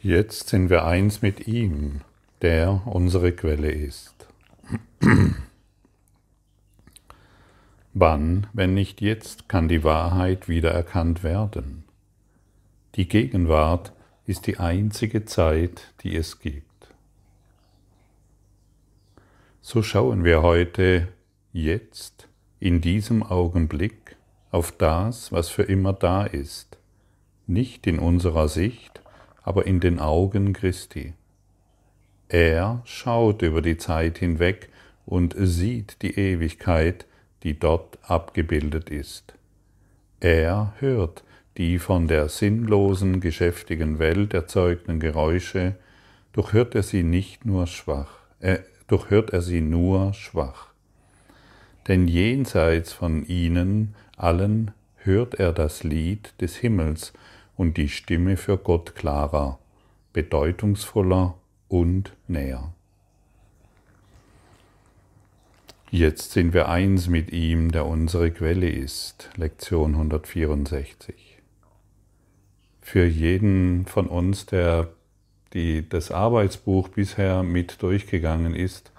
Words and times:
Jetzt 0.00 0.50
sind 0.50 0.70
wir 0.70 0.84
eins 0.84 1.22
mit 1.22 1.48
ihm, 1.48 2.02
der 2.40 2.82
unsere 2.86 3.32
Quelle 3.32 3.72
ist. 3.72 4.28
Wann, 7.94 8.46
wenn 8.52 8.74
nicht 8.74 9.00
jetzt, 9.00 9.48
kann 9.48 9.66
die 9.66 9.82
Wahrheit 9.82 10.48
wiedererkannt 10.48 11.24
werden? 11.24 11.82
Die 12.94 13.08
Gegenwart 13.08 13.92
ist 14.24 14.46
die 14.46 14.58
einzige 14.58 15.24
Zeit, 15.24 15.92
die 16.02 16.14
es 16.14 16.38
gibt. 16.38 16.64
So 19.60 19.82
schauen 19.82 20.22
wir 20.22 20.42
heute, 20.42 21.08
jetzt, 21.52 22.28
in 22.60 22.80
diesem 22.80 23.24
Augenblick, 23.24 24.14
auf 24.52 24.70
das, 24.70 25.32
was 25.32 25.48
für 25.48 25.64
immer 25.64 25.92
da 25.92 26.22
ist, 26.22 26.78
nicht 27.48 27.88
in 27.88 27.98
unserer 27.98 28.46
Sicht, 28.46 29.02
aber 29.48 29.66
in 29.66 29.80
den 29.80 29.98
Augen 29.98 30.52
Christi. 30.52 31.14
Er 32.28 32.82
schaut 32.84 33.40
über 33.40 33.62
die 33.62 33.78
Zeit 33.78 34.18
hinweg 34.18 34.68
und 35.06 35.34
sieht 35.38 36.02
die 36.02 36.18
Ewigkeit, 36.18 37.06
die 37.44 37.58
dort 37.58 37.98
abgebildet 38.02 38.90
ist. 38.90 39.32
Er 40.20 40.74
hört 40.80 41.24
die 41.56 41.78
von 41.78 42.08
der 42.08 42.28
sinnlosen, 42.28 43.22
geschäftigen 43.22 43.98
Welt 43.98 44.34
erzeugten 44.34 45.00
Geräusche, 45.00 45.76
doch 46.34 46.52
hört 46.52 46.74
er 46.74 46.82
sie 46.82 47.02
nicht 47.02 47.46
nur 47.46 47.66
schwach, 47.66 48.18
äh, 48.40 48.58
doch 48.86 49.08
hört 49.08 49.30
er 49.30 49.40
sie 49.40 49.62
nur 49.62 50.12
schwach. 50.12 50.66
Denn 51.88 52.06
jenseits 52.06 52.92
von 52.92 53.26
ihnen 53.26 53.94
allen 54.14 54.72
hört 54.96 55.36
er 55.36 55.54
das 55.54 55.84
Lied 55.84 56.34
des 56.38 56.56
Himmels 56.56 57.14
und 57.58 57.76
die 57.76 57.90
Stimme 57.90 58.38
für 58.38 58.56
Gott 58.56 58.94
klarer, 58.94 59.58
bedeutungsvoller 60.14 61.34
und 61.68 62.16
näher. 62.28 62.72
Jetzt 65.90 66.32
sind 66.32 66.54
wir 66.54 66.68
eins 66.68 67.08
mit 67.08 67.32
ihm, 67.32 67.72
der 67.72 67.84
unsere 67.84 68.30
Quelle 68.30 68.70
ist. 68.70 69.30
Lektion 69.36 69.94
164. 69.94 71.38
Für 72.80 73.04
jeden 73.04 73.86
von 73.86 74.06
uns, 74.06 74.46
der 74.46 74.88
die, 75.52 75.86
das 75.88 76.10
Arbeitsbuch 76.10 76.88
bisher 76.88 77.42
mit 77.42 77.82
durchgegangen 77.82 78.54
ist, 78.54 78.92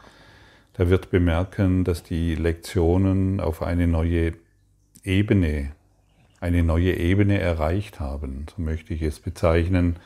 der 0.77 0.89
wird 0.89 1.11
bemerken, 1.11 1.85
dass 1.85 2.03
die 2.03 2.35
Lektionen 2.35 3.39
auf 3.39 3.61
eine 3.61 3.87
neue 3.87 4.33
Ebene, 5.03 5.71
eine 6.39 6.63
neue 6.63 6.95
Ebene 6.95 7.39
erreicht 7.39 7.99
haben. 7.99 8.45
So 8.55 8.61
möchte 8.61 8.93
ich 8.93 9.01
es 9.01 9.19
bezeichnen. 9.19 9.97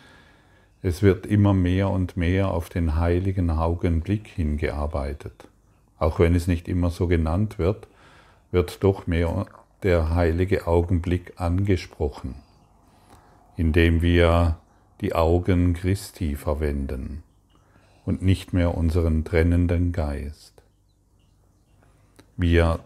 Es 0.82 1.02
wird 1.02 1.26
immer 1.26 1.54
mehr 1.54 1.90
und 1.90 2.18
mehr 2.18 2.50
auf 2.50 2.70
den 2.70 2.96
heiligen 2.96 3.50
Augenblick 3.50 4.28
hingearbeitet. 4.28 5.48
Auch 5.98 6.20
wenn 6.20 6.36
es 6.36 6.48
nicht 6.48 6.68
immer 6.68 6.90
so 6.90 7.08
genannt 7.08 7.60
wird, 7.60 7.88
wird 8.52 8.84
doch 8.84 9.08
mehr 9.08 9.46
der 9.84 10.14
heilige 10.14 10.68
Augenblick 10.68 11.34
angesprochen, 11.38 12.36
indem 13.58 14.02
wir 14.02 14.58
die 15.02 15.16
Augen 15.16 15.74
Christi 15.74 16.36
verwenden 16.36 17.24
und 18.06 18.22
nicht 18.22 18.54
mehr 18.54 18.76
unseren 18.76 19.24
trennenden 19.24 19.92
Geist. 19.92 20.62
Wir, 22.36 22.80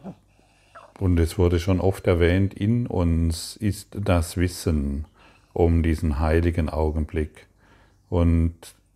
und 0.99 1.19
es 1.19 1.37
wurde 1.37 1.59
schon 1.59 1.79
oft 1.79 2.07
erwähnt, 2.07 2.53
in 2.53 2.87
uns 2.87 3.55
ist 3.55 3.89
das 3.91 4.37
Wissen 4.37 5.05
um 5.53 5.83
diesen 5.83 6.19
heiligen 6.19 6.69
Augenblick. 6.69 7.47
Und 8.09 8.53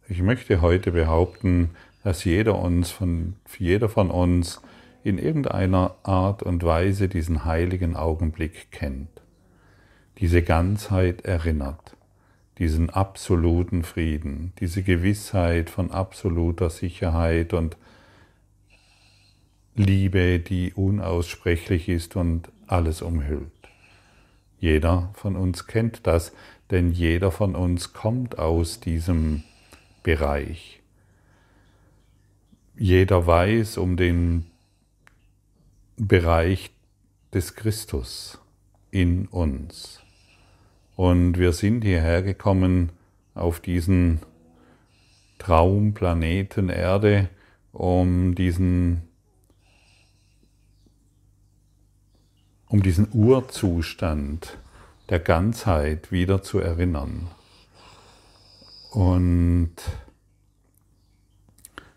ich 0.08 0.22
möchte 0.22 0.62
heute 0.62 0.92
behaupten, 0.92 1.72
dass 2.04 2.24
jeder, 2.24 2.58
uns 2.58 2.92
von, 2.92 3.36
jeder 3.58 3.90
von 3.90 4.10
uns 4.10 4.62
in 5.04 5.18
irgendeiner 5.18 5.96
Art 6.04 6.44
und 6.44 6.64
Weise 6.64 7.08
diesen 7.08 7.46
heiligen 7.46 7.96
Augenblick 7.96 8.72
kennt, 8.72 9.10
diese 10.20 10.42
Ganzheit 10.42 11.22
erinnert, 11.22 11.96
diesen 12.58 12.90
absoluten 12.90 13.84
Frieden, 13.84 14.54
diese 14.60 14.84
Gewissheit 14.84 15.70
von 15.70 15.92
absoluter 15.92 16.70
Sicherheit 16.70 17.54
und 17.54 17.78
Liebe, 19.82 20.40
die 20.40 20.74
unaussprechlich 20.74 21.90
ist 21.90 22.16
und 22.16 22.50
alles 22.68 23.02
umhüllt. 23.02 23.52
Jeder 24.60 25.10
von 25.14 25.36
uns 25.36 25.68
kennt 25.68 26.06
das, 26.08 26.34
denn 26.70 26.92
jeder 26.92 27.32
von 27.32 27.56
uns 27.56 27.94
kommt 27.94 28.38
aus 28.40 28.80
diesem 28.80 29.44
Bereich. 30.04 30.82
Jeder 32.78 33.28
weiß 33.28 33.78
um 33.78 33.98
den 33.98 34.46
Bereich 35.98 36.72
des 37.34 37.56
Christus 37.56 38.40
in 38.92 39.28
uns. 39.28 40.02
Und 40.96 41.38
wir 41.38 41.54
sind 41.54 41.84
hierher 41.84 42.22
gekommen 42.22 42.92
auf 43.34 43.60
diesen 43.60 44.20
Traumplaneten 45.38 46.70
Erde, 46.70 47.30
um 47.72 48.36
diesen, 48.36 49.02
um 52.72 52.82
diesen 52.82 53.10
Urzustand 53.12 54.58
der 55.10 55.20
Ganzheit 55.20 56.10
wieder 56.10 56.42
zu 56.42 56.60
erinnern. 56.60 57.28
Und 58.92 59.76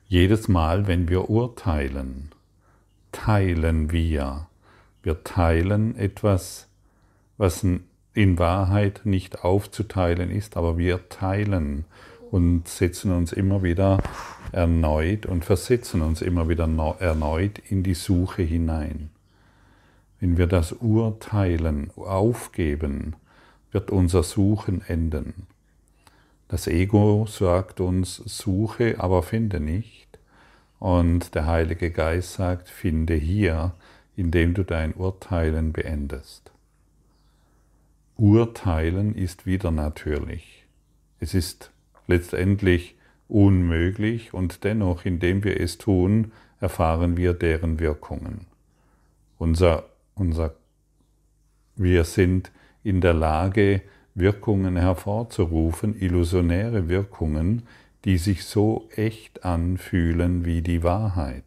jedes 0.08 0.48
Mal, 0.48 0.88
wenn 0.88 1.08
wir 1.08 1.30
urteilen, 1.30 2.32
teilen 3.12 3.92
wir. 3.92 4.48
Wir 5.04 5.22
teilen 5.22 5.96
etwas, 5.96 6.66
was 7.38 7.64
in 8.12 8.38
Wahrheit 8.38 9.02
nicht 9.04 9.44
aufzuteilen 9.44 10.30
ist, 10.30 10.56
aber 10.56 10.76
wir 10.76 11.08
teilen 11.08 11.84
und 12.32 12.66
setzen 12.66 13.12
uns 13.12 13.32
immer 13.32 13.62
wieder 13.62 14.02
erneut 14.50 15.24
und 15.24 15.44
versetzen 15.44 16.02
uns 16.02 16.20
immer 16.20 16.48
wieder 16.48 16.68
erneut 16.98 17.60
in 17.70 17.84
die 17.84 17.94
Suche 17.94 18.42
hinein. 18.42 19.13
Wenn 20.24 20.38
wir 20.38 20.46
das 20.46 20.72
Urteilen 20.72 21.90
aufgeben, 21.96 23.14
wird 23.72 23.90
unser 23.90 24.22
Suchen 24.22 24.80
enden. 24.80 25.46
Das 26.48 26.66
Ego 26.66 27.26
sagt 27.28 27.78
uns, 27.78 28.16
suche, 28.24 28.98
aber 29.00 29.22
finde 29.22 29.60
nicht. 29.60 30.18
Und 30.78 31.34
der 31.34 31.44
Heilige 31.44 31.90
Geist 31.90 32.32
sagt, 32.32 32.70
finde 32.70 33.12
hier, 33.12 33.74
indem 34.16 34.54
du 34.54 34.64
dein 34.64 34.94
Urteilen 34.94 35.74
beendest. 35.74 36.52
Urteilen 38.16 39.14
ist 39.14 39.44
wieder 39.44 39.72
natürlich. 39.72 40.64
Es 41.20 41.34
ist 41.34 41.70
letztendlich 42.06 42.96
unmöglich 43.28 44.32
und 44.32 44.64
dennoch, 44.64 45.04
indem 45.04 45.44
wir 45.44 45.60
es 45.60 45.76
tun, 45.76 46.32
erfahren 46.60 47.18
wir 47.18 47.34
deren 47.34 47.78
Wirkungen. 47.78 48.46
Unser, 49.36 49.84
unser, 50.14 50.54
wir 51.76 52.04
sind 52.04 52.50
in 52.82 53.00
der 53.00 53.14
Lage, 53.14 53.82
Wirkungen 54.14 54.76
hervorzurufen, 54.76 55.98
illusionäre 56.00 56.88
Wirkungen, 56.88 57.66
die 58.04 58.18
sich 58.18 58.44
so 58.44 58.88
echt 58.94 59.44
anfühlen 59.44 60.44
wie 60.44 60.62
die 60.62 60.82
Wahrheit. 60.82 61.44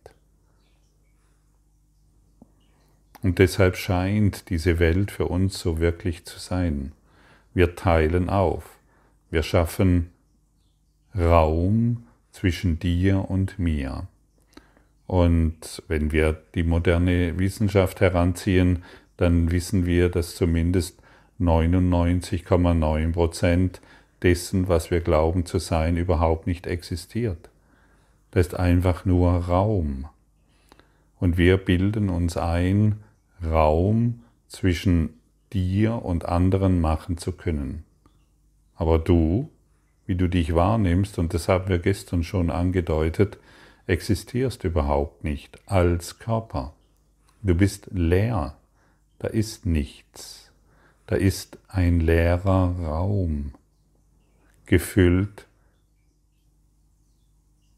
Und 3.21 3.39
deshalb 3.39 3.77
scheint 3.77 4.49
diese 4.49 4.79
Welt 4.79 5.11
für 5.11 5.25
uns 5.25 5.59
so 5.59 5.79
wirklich 5.79 6.25
zu 6.25 6.39
sein. 6.39 6.91
Wir 7.53 7.75
teilen 7.75 8.29
auf. 8.29 8.77
Wir 9.31 9.43
schaffen 9.43 10.11
Raum 11.15 12.05
zwischen 12.31 12.79
dir 12.79 13.29
und 13.29 13.57
mir. 13.57 14.07
Und 15.07 15.81
wenn 15.87 16.11
wir 16.11 16.37
die 16.53 16.63
moderne 16.63 17.39
Wissenschaft 17.39 18.01
heranziehen, 18.01 18.83
dann 19.15 19.51
wissen 19.51 19.85
wir, 19.85 20.09
dass 20.09 20.35
zumindest 20.35 20.99
99,9 21.39 23.13
Prozent 23.13 23.81
dessen, 24.21 24.67
was 24.67 24.91
wir 24.91 24.99
glauben 24.99 25.45
zu 25.45 25.59
sein, 25.59 25.95
überhaupt 25.97 26.45
nicht 26.45 26.67
existiert. 26.67 27.49
Das 28.31 28.47
ist 28.47 28.55
einfach 28.55 29.05
nur 29.05 29.31
Raum. 29.31 30.07
Und 31.19 31.37
wir 31.37 31.57
bilden 31.57 32.09
uns 32.09 32.37
ein, 32.37 32.97
Raum 33.43 34.23
zwischen 34.47 35.13
dir 35.53 36.03
und 36.03 36.25
anderen 36.25 36.81
machen 36.81 37.17
zu 37.17 37.31
können. 37.31 37.83
Aber 38.75 38.99
du, 38.99 39.49
wie 40.05 40.15
du 40.15 40.27
dich 40.27 40.53
wahrnimmst, 40.53 41.17
und 41.17 41.33
das 41.33 41.47
haben 41.47 41.69
wir 41.69 41.79
gestern 41.79 42.23
schon 42.23 42.49
angedeutet, 42.49 43.37
existierst 43.87 44.63
überhaupt 44.63 45.23
nicht 45.23 45.59
als 45.65 46.19
Körper. 46.19 46.73
Du 47.41 47.55
bist 47.55 47.87
leer, 47.91 48.55
da 49.19 49.27
ist 49.29 49.65
nichts, 49.65 50.51
da 51.07 51.15
ist 51.15 51.57
ein 51.67 52.01
leerer 52.01 52.75
Raum 52.79 53.53
gefüllt 54.65 55.47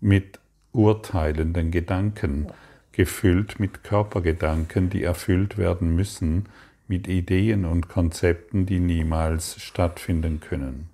mit 0.02 0.40
urteilenden 0.72 1.72
Gedanken, 1.72 2.48
gefüllt 2.92 3.60
mit 3.60 3.84
Körpergedanken, 3.84 4.90
die 4.90 5.04
erfüllt 5.04 5.58
werden 5.58 5.96
müssen, 5.96 6.50
mit 6.88 7.08
Ideen 7.08 7.66
und 7.66 7.88
Konzepten, 7.88 8.66
die 8.66 8.80
niemals 8.80 9.62
stattfinden 9.62 10.40
können. 10.40 10.90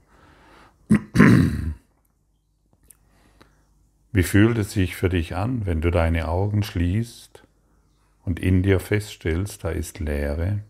Wie 4.16 4.24
fühlt 4.24 4.58
es 4.58 4.72
sich 4.72 4.96
für 4.96 5.10
dich 5.10 5.36
an, 5.36 5.66
wenn 5.66 5.82
du 5.82 5.92
deine 5.92 6.30
Augen 6.30 6.64
schließt 6.64 7.44
und 8.24 8.40
in 8.40 8.64
dir 8.64 8.80
feststellst, 8.80 9.66
da 9.66 9.72
ist 9.72 10.00
Leere? 10.00 10.62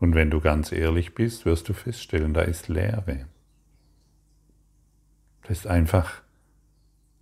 Und 0.00 0.16
wenn 0.16 0.30
du 0.30 0.40
ganz 0.40 0.72
ehrlich 0.72 1.14
bist, 1.14 1.46
wirst 1.46 1.68
du 1.68 1.74
feststellen, 1.74 2.34
da 2.34 2.40
ist 2.40 2.66
Leere. 2.66 3.28
Da 5.44 5.48
ist 5.50 5.68
einfach 5.68 6.22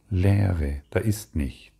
Leere, 0.08 0.80
da 0.88 1.00
ist 1.00 1.36
nichts. 1.36 1.75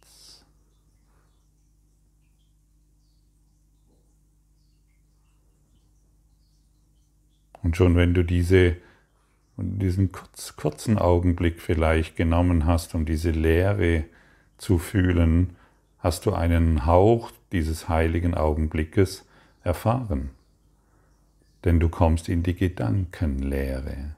Und 7.67 7.77
schon 7.77 7.97
wenn 7.97 8.15
du 8.15 8.23
diese, 8.23 8.77
diesen 9.59 10.13
kurz, 10.13 10.55
kurzen 10.57 10.97
Augenblick 10.97 11.61
vielleicht 11.61 12.17
genommen 12.17 12.65
hast, 12.65 12.95
um 12.95 13.05
diese 13.05 13.33
Leere 13.33 14.05
zu 14.57 14.79
fühlen, 14.79 15.57
hast 15.99 16.25
du 16.25 16.33
einen 16.33 16.87
Hauch 16.87 17.33
dieses 17.51 17.89
heiligen 17.89 18.35
Augenblickes 18.35 19.27
erfahren 19.65 20.31
denn 21.67 21.81
du 21.81 21.89
kommst 21.89 22.29
in 22.29 22.45
die 22.45 22.55
Gedankenlehre. 22.55 24.15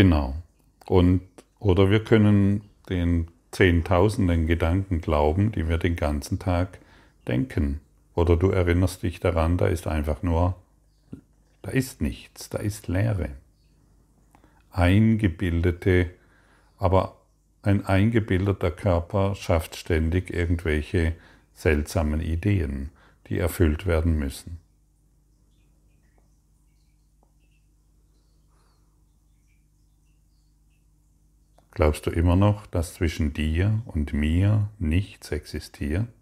Genau. 0.00 0.34
Und 0.86 1.20
oder 1.58 1.90
wir 1.90 2.02
können 2.02 2.62
den 2.88 3.28
zehntausenden 3.50 4.46
Gedanken 4.46 5.02
glauben, 5.02 5.52
die 5.52 5.68
wir 5.68 5.76
den 5.76 5.94
ganzen 5.94 6.38
Tag 6.38 6.78
denken. 7.28 7.80
Oder 8.14 8.38
du 8.38 8.48
erinnerst 8.48 9.02
dich 9.02 9.20
daran, 9.20 9.58
da 9.58 9.66
ist 9.66 9.86
einfach 9.86 10.22
nur, 10.22 10.56
da 11.60 11.70
ist 11.72 12.00
nichts, 12.00 12.48
da 12.48 12.56
ist 12.56 12.88
Leere. 12.88 13.28
Eingebildete, 14.70 16.08
aber 16.78 17.18
ein 17.60 17.84
eingebildeter 17.84 18.70
Körper 18.70 19.34
schafft 19.34 19.76
ständig 19.76 20.30
irgendwelche 20.30 21.12
seltsamen 21.52 22.22
Ideen, 22.22 22.88
die 23.26 23.38
erfüllt 23.38 23.84
werden 23.84 24.18
müssen. 24.18 24.60
Glaubst 31.80 32.04
du 32.04 32.10
immer 32.10 32.36
noch, 32.36 32.66
dass 32.66 32.92
zwischen 32.92 33.32
dir 33.32 33.80
und 33.86 34.12
mir 34.12 34.68
nichts 34.78 35.30
existiert? 35.30 36.12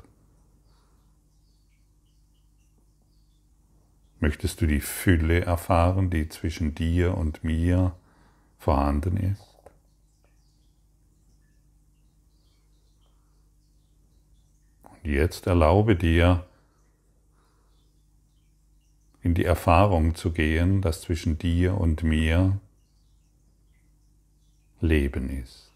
Möchtest 4.21 4.61
du 4.61 4.69
die 4.69 4.79
Fülle 4.79 5.41
erfahren, 5.41 6.11
die 6.11 6.29
zwischen 6.29 6.77
dir 6.77 7.19
und 7.19 7.43
mir 7.43 7.97
vorhanden 8.57 9.17
ist? 9.17 9.59
Und 14.85 15.11
jetzt 15.11 15.49
erlaube 15.49 15.97
dir, 15.97 16.47
in 19.23 19.35
die 19.35 19.45
Erfahrung 19.45 20.15
zu 20.15 20.31
gehen, 20.31 20.83
dass 20.83 21.01
zwischen 21.01 21.37
dir 21.37 21.77
und 21.77 22.05
mir 22.05 22.61
Leben 24.81 25.31
ist. 25.31 25.73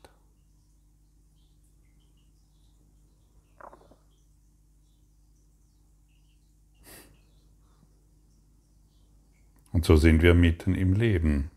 Und 9.73 9.85
so 9.85 9.97
sind 9.97 10.23
wir 10.23 10.35
mitten 10.35 10.75
im 10.75 10.93
Leben 10.93 11.51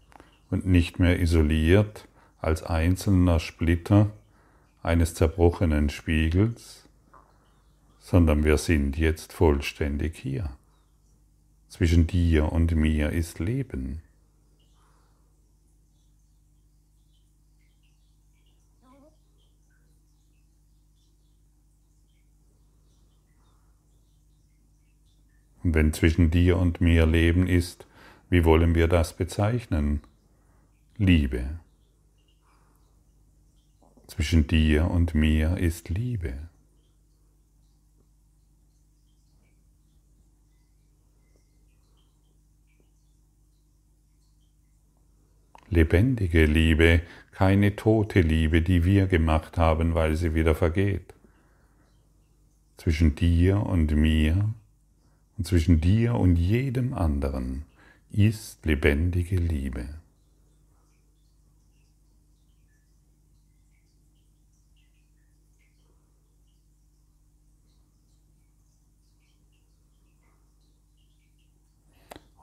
und 0.49 0.65
nicht 0.65 0.99
mehr 0.99 1.19
isoliert 1.19 2.07
als 2.39 2.63
einzelner 2.63 3.39
Splitter 3.39 4.11
eines 4.81 5.13
zerbrochenen 5.13 5.89
Spiegels, 5.89 6.87
sondern 7.99 8.43
wir 8.43 8.57
sind 8.57 8.97
jetzt 8.97 9.33
vollständig 9.33 10.15
hier. 10.15 10.49
Zwischen 11.67 12.07
dir 12.07 12.51
und 12.51 12.73
mir 12.75 13.09
ist 13.11 13.39
Leben. 13.39 14.01
Wenn 25.73 25.93
zwischen 25.93 26.29
dir 26.29 26.57
und 26.57 26.79
mir 26.79 27.05
Leben 27.05 27.47
ist, 27.47 27.87
wie 28.29 28.45
wollen 28.45 28.75
wir 28.75 28.87
das 28.87 29.15
bezeichnen? 29.15 30.01
Liebe. 30.97 31.59
Zwischen 34.07 34.45
dir 34.45 34.89
und 34.91 35.15
mir 35.15 35.57
ist 35.57 35.89
Liebe. 35.89 36.33
Lebendige 45.69 46.45
Liebe, 46.45 47.01
keine 47.31 47.75
tote 47.75 48.21
Liebe, 48.21 48.61
die 48.61 48.85
wir 48.85 49.07
gemacht 49.07 49.57
haben, 49.57 49.95
weil 49.95 50.15
sie 50.15 50.35
wieder 50.35 50.53
vergeht. 50.53 51.13
Zwischen 52.77 53.15
dir 53.15 53.61
und 53.61 53.95
mir 53.95 54.53
und 55.37 55.47
zwischen 55.47 55.81
dir 55.81 56.15
und 56.15 56.35
jedem 56.35 56.93
anderen 56.93 57.65
ist 58.11 58.65
lebendige 58.65 59.37
Liebe. 59.37 59.85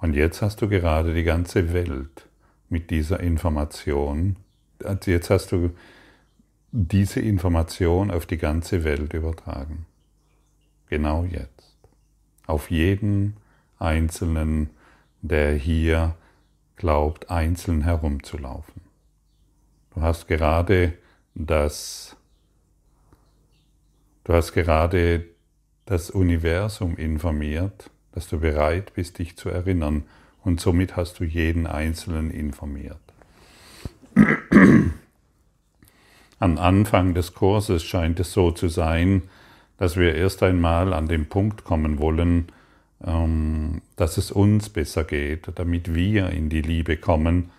Und 0.01 0.15
jetzt 0.15 0.43
hast 0.43 0.61
du 0.61 0.69
gerade 0.69 1.15
die 1.15 1.23
ganze 1.23 1.73
Welt 1.73 2.27
mit 2.69 2.91
dieser 2.91 3.21
Information, 3.21 4.37
jetzt 5.07 5.31
hast 5.31 5.53
du 5.53 5.71
diese 6.73 7.21
Information 7.21 8.11
auf 8.11 8.27
die 8.27 8.39
ganze 8.39 8.83
Welt 8.83 9.13
übertragen. 9.15 9.87
Genau 10.89 11.25
jetzt 11.25 11.52
auf 12.47 12.71
jeden 12.71 13.37
Einzelnen, 13.79 14.71
der 15.21 15.55
hier 15.55 16.17
glaubt, 16.77 17.31
einzeln 17.31 17.83
herumzulaufen. 17.83 18.83
Du 19.95 20.01
hast 20.01 20.27
gerade 20.27 20.95
das, 21.35 22.17
du 24.25 24.33
hast 24.33 24.53
gerade 24.53 25.27
das 25.85 26.11
Universum 26.11 26.97
informiert, 26.97 27.91
dass 28.13 28.29
du 28.29 28.41
bereit 28.41 28.95
bist, 28.95 29.19
dich 29.19 29.37
zu 29.37 29.49
erinnern 29.49 30.05
und 30.45 30.61
somit 30.61 30.97
hast 30.97 31.21
du 31.21 31.25
jeden 31.25 31.67
Einzelnen 31.67 32.31
informiert. 32.31 32.99
Am 36.39 36.59
Anfang 36.59 37.15
des 37.15 37.35
Kurses 37.35 37.85
scheint 37.85 38.19
es 38.21 38.33
so 38.33 38.51
zu 38.51 38.69
sein, 38.69 39.23
dass 39.79 39.97
wir 39.97 40.15
erst 40.15 40.43
einmal 40.43 40.93
an 40.93 41.09
den 41.09 41.27
Punkt 41.27 41.65
kommen 41.65 41.99
wollen, 41.99 42.47
ähm, 43.05 43.83
dass 43.97 44.17
es 44.17 44.31
uns 44.31 44.69
besser 44.69 45.05
geht, 45.05 45.49
damit 45.55 45.95
wir 45.95 46.31
in 46.31 46.49
die 46.49 46.63
Liebe 46.63 46.97
kommen. 46.97 47.51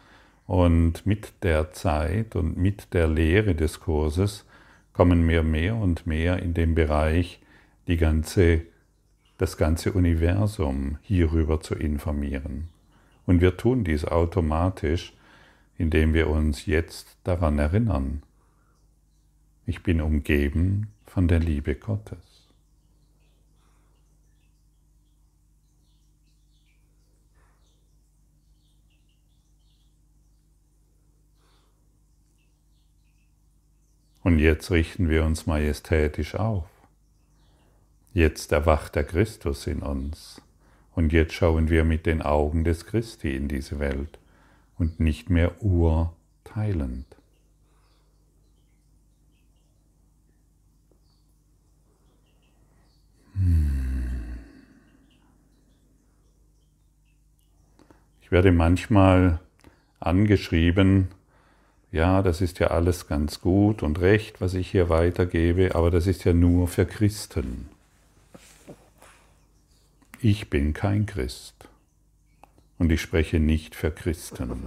Und 0.46 1.06
mit 1.06 1.34
der 1.44 1.72
Zeit 1.74 2.36
und 2.36 2.58
mit 2.58 2.94
der 2.94 3.08
Lehre 3.08 3.56
des 3.56 3.80
Kurses 3.80 4.46
kommen 4.94 5.28
wir 5.28 5.44
mehr 5.44 5.76
und 5.76 6.06
mehr 6.06 6.40
in 6.40 6.54
den 6.54 6.76
Bereich, 6.76 7.40
die 7.88 7.98
ganze, 7.98 8.62
das 9.38 9.58
ganze 9.58 9.92
Universum 9.94 10.98
hierüber 11.02 11.62
zu 11.62 11.76
informieren. 11.76 12.70
Und 13.26 13.42
wir 13.42 13.58
tun 13.58 13.84
dies 13.84 14.06
automatisch, 14.06 15.14
indem 15.78 16.14
wir 16.14 16.30
uns 16.30 16.66
jetzt 16.66 17.18
daran 17.24 17.58
erinnern. 17.58 18.22
Ich 19.66 19.82
bin 19.82 20.02
umgeben 20.02 20.93
von 21.14 21.28
der 21.28 21.38
Liebe 21.38 21.76
Gottes. 21.76 22.18
Und 34.24 34.40
jetzt 34.40 34.72
richten 34.72 35.08
wir 35.08 35.24
uns 35.24 35.46
majestätisch 35.46 36.34
auf. 36.34 36.66
Jetzt 38.16 38.52
erwacht 38.52 38.96
der 38.96 39.04
Christus 39.04 39.68
in 39.68 39.84
uns. 39.84 40.42
Und 40.96 41.14
jetzt 41.14 41.34
schauen 41.34 41.70
wir 41.70 41.84
mit 41.84 42.08
den 42.08 42.24
Augen 42.24 42.64
des 42.64 42.88
Christi 42.88 43.36
in 43.36 43.48
diese 43.48 43.78
Welt 43.78 44.18
und 44.80 45.00
nicht 45.00 45.30
mehr 45.30 45.62
urteilend. 45.62 47.06
Werde 58.34 58.52
manchmal 58.52 59.40
angeschrieben, 60.00 61.10
ja, 61.92 62.24
das 62.24 62.42
ist 62.42 62.58
ja 62.58 62.68
alles 62.68 63.08
ganz 63.08 63.40
gut 63.40 63.84
und 63.84 64.02
recht, 64.02 64.42
was 64.42 64.56
ich 64.56 64.72
hier 64.72 64.90
weitergebe, 64.90 65.76
aber 65.76 65.92
das 65.92 66.08
ist 66.08 66.24
ja 66.24 66.34
nur 66.34 66.68
für 66.68 66.88
Christen. 66.88 67.70
Ich 70.20 70.50
bin 70.50 70.74
kein 70.74 71.06
Christ 71.06 71.70
und 72.80 72.92
ich 72.92 73.02
spreche 73.02 73.40
nicht 73.40 73.76
für 73.76 73.92
Christen. 73.92 74.64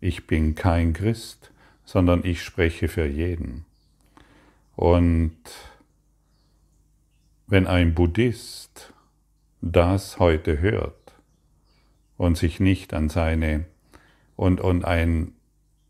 Ich 0.00 0.26
bin 0.26 0.54
kein 0.54 0.92
Christ, 0.92 1.50
sondern 1.84 2.24
ich 2.24 2.42
spreche 2.42 2.88
für 2.88 3.06
jeden. 3.06 3.64
Und 4.76 5.38
wenn 7.46 7.66
ein 7.66 7.94
Buddhist 7.94 8.92
das 9.60 10.18
heute 10.18 10.60
hört 10.60 11.03
und 12.16 12.36
sich 12.36 12.60
nicht 12.60 12.94
an 12.94 13.08
seine 13.08 13.64
und, 14.36 14.60
und, 14.60 14.84
ein, 14.84 15.32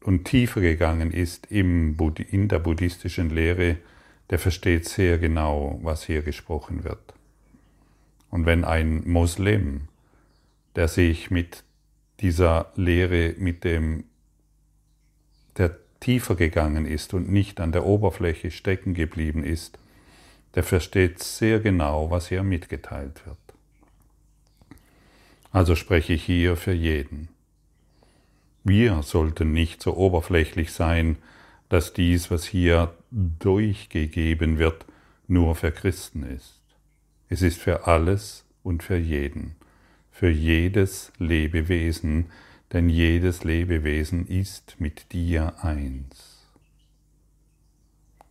und 0.02 0.24
tiefer 0.24 0.60
gegangen 0.60 1.10
ist 1.10 1.50
im, 1.50 1.96
in 2.30 2.48
der 2.48 2.58
buddhistischen 2.58 3.30
Lehre, 3.30 3.78
der 4.30 4.38
versteht 4.38 4.88
sehr 4.88 5.18
genau, 5.18 5.78
was 5.82 6.04
hier 6.04 6.22
gesprochen 6.22 6.84
wird. 6.84 7.14
Und 8.30 8.46
wenn 8.46 8.64
ein 8.64 9.02
Moslem, 9.08 9.88
der 10.76 10.88
sich 10.88 11.30
mit 11.30 11.62
dieser 12.20 12.72
Lehre, 12.74 13.34
mit 13.38 13.64
dem, 13.64 14.04
der 15.56 15.78
tiefer 16.00 16.34
gegangen 16.34 16.86
ist 16.86 17.14
und 17.14 17.30
nicht 17.30 17.60
an 17.60 17.72
der 17.72 17.86
Oberfläche 17.86 18.50
stecken 18.50 18.94
geblieben 18.94 19.44
ist, 19.44 19.78
der 20.54 20.62
versteht 20.62 21.22
sehr 21.22 21.60
genau, 21.60 22.10
was 22.10 22.28
hier 22.28 22.42
mitgeteilt 22.42 23.24
wird. 23.26 23.43
Also 25.54 25.76
spreche 25.76 26.14
ich 26.14 26.24
hier 26.24 26.56
für 26.56 26.72
jeden. 26.72 27.28
Wir 28.64 29.04
sollten 29.04 29.52
nicht 29.52 29.80
so 29.80 29.96
oberflächlich 29.96 30.72
sein, 30.72 31.16
dass 31.68 31.92
dies, 31.92 32.28
was 32.28 32.44
hier 32.44 32.92
durchgegeben 33.12 34.58
wird, 34.58 34.84
nur 35.28 35.54
für 35.54 35.70
Christen 35.70 36.24
ist. 36.24 36.60
Es 37.28 37.40
ist 37.40 37.60
für 37.60 37.86
alles 37.86 38.44
und 38.64 38.82
für 38.82 38.96
jeden, 38.96 39.54
für 40.10 40.28
jedes 40.28 41.12
Lebewesen, 41.18 42.32
denn 42.72 42.88
jedes 42.88 43.44
Lebewesen 43.44 44.26
ist 44.26 44.80
mit 44.80 45.12
dir 45.12 45.54
eins. 45.62 46.48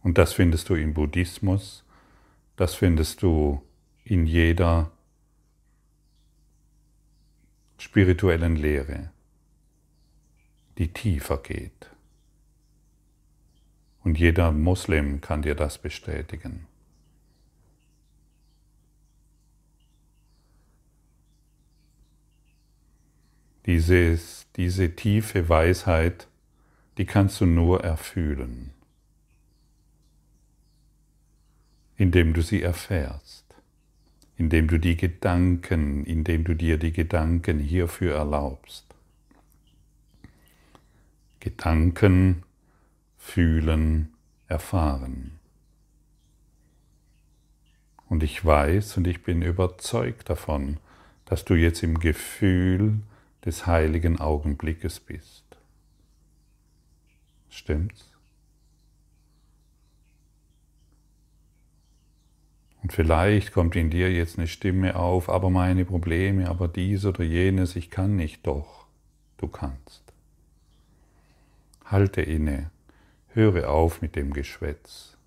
Und 0.01 0.17
das 0.17 0.33
findest 0.33 0.67
du 0.67 0.75
im 0.75 0.93
Buddhismus, 0.93 1.85
das 2.57 2.75
findest 2.75 3.21
du 3.21 3.63
in 4.03 4.25
jeder 4.25 4.91
spirituellen 7.83 8.55
Lehre 8.55 9.11
die 10.77 10.91
tiefer 10.91 11.37
geht. 11.37 11.91
Und 14.03 14.17
jeder 14.17 14.51
Muslim 14.51 15.21
kann 15.21 15.41
dir 15.41 15.53
das 15.53 15.77
bestätigen. 15.77 16.65
Dieses, 23.65 24.47
diese 24.55 24.95
tiefe 24.95 25.47
Weisheit, 25.47 26.27
die 26.97 27.05
kannst 27.05 27.39
du 27.39 27.45
nur 27.45 27.83
erfühlen, 27.83 28.73
indem 31.95 32.33
du 32.33 32.41
sie 32.41 32.61
erfährst, 32.61 33.52
indem 34.43 34.67
du 34.67 34.77
die 34.77 34.97
Gedanken, 34.97 36.05
indem 36.05 36.43
du 36.43 36.53
dir 36.53 36.77
die 36.77 36.91
Gedanken 36.91 37.59
hierfür 37.59 38.15
erlaubst. 38.15 38.85
Gedanken, 41.39 42.43
Fühlen, 43.17 44.11
Erfahren. 44.49 45.39
Und 48.09 48.21
ich 48.21 48.43
weiß 48.43 48.97
und 48.97 49.07
ich 49.07 49.23
bin 49.23 49.41
überzeugt 49.41 50.29
davon, 50.29 50.77
dass 51.23 51.45
du 51.45 51.53
jetzt 51.53 51.81
im 51.81 51.99
Gefühl 51.99 52.99
des 53.45 53.65
heiligen 53.65 54.19
Augenblickes 54.19 54.99
bist. 54.99 55.45
Stimmt's? 57.49 58.12
Und 62.83 62.91
vielleicht 62.91 63.53
kommt 63.53 63.77
in 63.77 63.89
dir 63.89 64.11
jetzt 64.11 64.37
eine 64.37 64.47
Stimme 64.47 64.97
auf, 64.97 65.29
aber 65.29 65.49
meine 65.49 65.85
Probleme, 65.85 66.49
aber 66.49 66.67
dies 66.67 67.05
oder 67.05 67.23
jenes, 67.23 67.77
ich 67.77 67.89
kann 67.89 68.17
nicht 68.17 68.45
doch. 68.45 68.85
Du 69.37 69.47
kannst. 69.47 70.03
Halte 71.85 72.21
inne, 72.21 72.71
höre 73.29 73.69
auf 73.69 74.01
mit 74.01 74.17
dem 74.17 74.33
Geschwätz. 74.33 75.17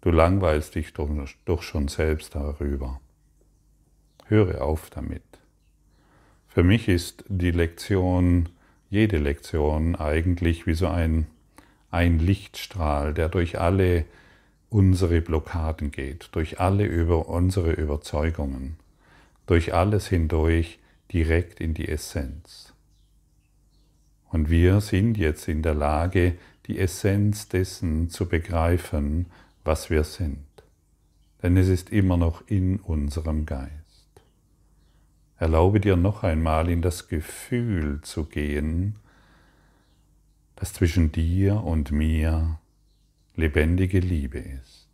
Du 0.00 0.10
langweilst 0.10 0.76
dich 0.76 0.92
doch, 0.92 1.62
schon 1.62 1.88
selbst 1.88 2.36
darüber. 2.36 3.00
Höre 4.26 4.62
auf 4.62 4.90
damit. 4.90 5.22
Für 6.46 6.62
mich 6.62 6.88
ist 6.88 7.24
die 7.28 7.50
Lektion, 7.50 8.48
jede 8.90 9.18
Lektion 9.18 9.96
eigentlich 9.96 10.66
wie 10.66 10.74
so 10.74 10.86
ein, 10.86 11.26
ein 11.90 12.20
Lichtstrahl, 12.20 13.12
der 13.12 13.28
durch 13.28 13.58
alle 13.58 14.04
unsere 14.74 15.20
Blockaden 15.20 15.92
geht, 15.92 16.30
durch 16.32 16.58
alle 16.58 16.84
über 16.84 17.28
unsere 17.28 17.70
Überzeugungen, 17.70 18.76
durch 19.46 19.72
alles 19.72 20.08
hindurch 20.08 20.80
direkt 21.12 21.60
in 21.60 21.74
die 21.74 21.88
Essenz. 21.88 22.72
Und 24.30 24.50
wir 24.50 24.80
sind 24.80 25.16
jetzt 25.16 25.46
in 25.46 25.62
der 25.62 25.74
Lage, 25.74 26.34
die 26.66 26.80
Essenz 26.80 27.48
dessen 27.48 28.10
zu 28.10 28.26
begreifen, 28.28 29.26
was 29.62 29.90
wir 29.90 30.02
sind. 30.02 30.44
Denn 31.40 31.56
es 31.56 31.68
ist 31.68 31.90
immer 31.90 32.16
noch 32.16 32.42
in 32.48 32.80
unserem 32.80 33.46
Geist. 33.46 33.70
Erlaube 35.38 35.78
dir 35.78 35.96
noch 35.96 36.24
einmal 36.24 36.68
in 36.68 36.82
das 36.82 37.06
Gefühl 37.06 38.00
zu 38.02 38.24
gehen, 38.24 38.96
dass 40.56 40.72
zwischen 40.72 41.12
dir 41.12 41.62
und 41.62 41.92
mir 41.92 42.58
lebendige 43.36 43.98
Liebe 43.98 44.38
ist. 44.38 44.88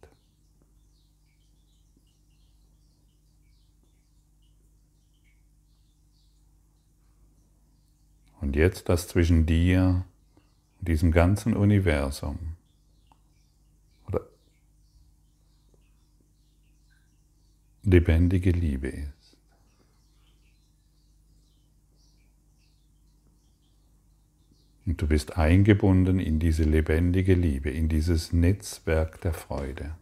Und 8.40 8.56
jetzt 8.56 8.88
das 8.88 9.06
zwischen 9.08 9.44
dir 9.46 10.04
und 10.78 10.88
diesem 10.88 11.12
ganzen 11.12 11.54
Universum. 11.54 12.56
Lebendige 17.82 18.50
Liebe 18.50 18.88
ist. 18.88 19.19
Und 24.90 25.00
du 25.00 25.06
bist 25.06 25.38
eingebunden 25.38 26.18
in 26.18 26.40
diese 26.40 26.64
lebendige 26.64 27.34
Liebe, 27.34 27.70
in 27.70 27.88
dieses 27.88 28.32
Netzwerk 28.32 29.20
der 29.20 29.32
Freude. 29.32 29.92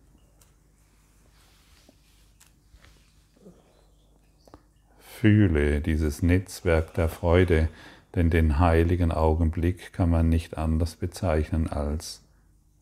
Fühle 4.98 5.82
dieses 5.82 6.22
Netzwerk 6.22 6.94
der 6.94 7.10
Freude, 7.10 7.68
denn 8.14 8.30
den 8.30 8.60
heiligen 8.60 9.12
Augenblick 9.12 9.92
kann 9.92 10.08
man 10.08 10.30
nicht 10.30 10.56
anders 10.56 10.96
bezeichnen 10.96 11.68
als 11.68 12.22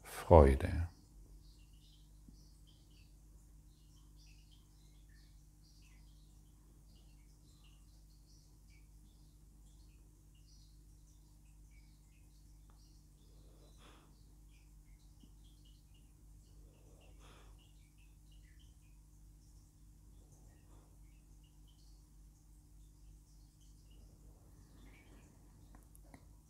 Freude. 0.04 0.86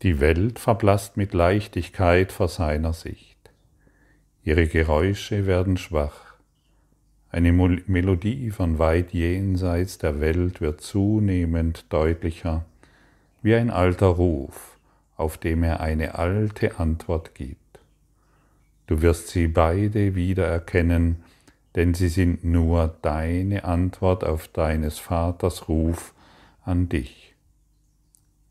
Die 0.03 0.21
Welt 0.21 0.59
verblasst 0.59 1.17
mit 1.17 1.33
Leichtigkeit 1.33 2.31
vor 2.31 2.49
seiner 2.49 2.93
Sicht. 2.93 3.37
Ihre 4.45 4.67
Geräusche 4.67 5.47
werden 5.47 5.79
schwach. 5.79 6.35
Eine 7.31 7.53
Melodie 7.53 8.51
von 8.51 8.79
weit 8.79 9.13
jenseits 9.13 9.99
der 9.99 10.21
Welt 10.21 10.61
wird 10.61 10.81
zunehmend 10.81 11.87
deutlicher, 11.93 12.65
wie 13.43 13.55
ein 13.55 13.71
alter 13.71 14.07
Ruf, 14.09 14.79
auf 15.17 15.39
dem 15.39 15.63
er 15.63 15.81
eine 15.81 16.17
alte 16.17 16.79
Antwort 16.79 17.35
gibt. 17.35 17.81
Du 18.87 19.03
wirst 19.03 19.29
sie 19.29 19.49
beide 19.49 20.15
wiedererkennen, 20.15 21.25
denn 21.75 21.95
sie 21.95 22.09
sind 22.09 22.45
nur 22.45 22.97
deine 23.03 23.65
Antwort 23.65 24.25
auf 24.25 24.49
deines 24.49 24.99
Vaters 24.99 25.69
Ruf 25.69 26.15
an 26.63 26.89
dich. 26.89 27.35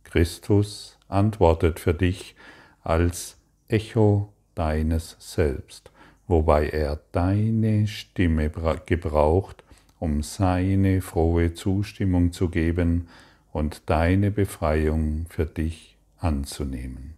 Christus 0.04 0.95
antwortet 1.08 1.80
für 1.80 1.94
dich 1.94 2.36
als 2.84 3.38
Echo 3.68 4.32
deines 4.56 5.16
Selbst, 5.20 5.92
wobei 6.28 6.70
er 6.70 7.00
deine 7.12 7.88
Stimme 7.88 8.52
gebraucht, 8.86 9.64
um 10.00 10.24
seine 10.24 11.02
frohe 11.02 11.54
Zustimmung 11.54 12.32
zu 12.32 12.50
geben 12.50 13.08
und 13.52 13.90
deine 13.90 14.32
Befreiung 14.32 15.26
für 15.30 15.46
dich 15.46 15.96
anzunehmen. 16.20 17.14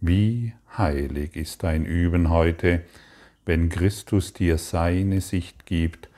Wie 0.00 0.52
heilig 0.76 1.36
ist 1.36 1.62
dein 1.62 1.84
Üben 1.84 2.30
heute, 2.30 2.82
wenn 3.44 3.68
Christus 3.68 4.32
dir 4.32 4.58
seine 4.58 5.20
Sicht 5.20 5.66
gibt 5.66 6.08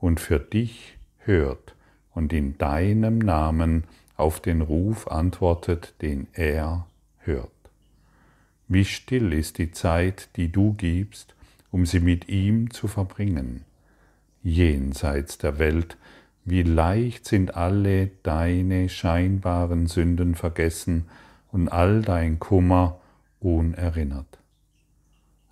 und 0.00 0.20
für 0.20 0.38
dich 0.38 0.96
hört 1.18 1.74
und 2.14 2.32
in 2.32 2.58
deinem 2.58 3.18
Namen 3.18 3.84
auf 4.16 4.40
den 4.40 4.60
Ruf 4.60 5.08
antwortet, 5.08 5.94
den 6.02 6.28
er 6.32 6.86
hört. 7.18 7.50
Wie 8.68 8.84
still 8.84 9.32
ist 9.32 9.58
die 9.58 9.72
Zeit, 9.72 10.28
die 10.36 10.50
du 10.50 10.74
gibst, 10.74 11.34
um 11.70 11.86
sie 11.86 12.00
mit 12.00 12.28
ihm 12.28 12.70
zu 12.70 12.86
verbringen. 12.88 13.64
Jenseits 14.42 15.38
der 15.38 15.58
Welt, 15.58 15.96
wie 16.44 16.62
leicht 16.62 17.26
sind 17.26 17.56
alle 17.56 18.08
deine 18.22 18.88
scheinbaren 18.88 19.86
Sünden 19.86 20.34
vergessen 20.34 21.06
und 21.50 21.68
all 21.68 22.02
dein 22.02 22.38
Kummer 22.38 23.00
unerinnert. 23.40 24.38